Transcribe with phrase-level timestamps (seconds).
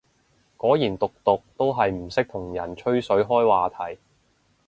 [0.57, 3.99] 果然毒毒都係唔識同人吹水開話題